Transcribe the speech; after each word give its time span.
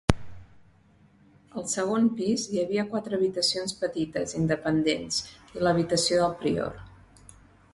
Al 1.61 1.67
segon 1.73 2.07
pis 2.21 2.45
hi 2.55 2.61
havia 2.61 2.85
quatre 2.93 3.19
habitacions 3.19 3.75
petites 3.83 4.33
independents 4.41 5.21
i 5.59 5.63
l'habitació 5.67 6.23
del 6.25 6.35
prior. 6.43 6.83